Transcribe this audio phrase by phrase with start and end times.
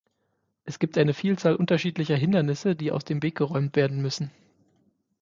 [0.65, 4.31] Es gibt eine Vielzahl unterschiedlicher Hindernisse, die aus dem Weg geräumt werden müssen.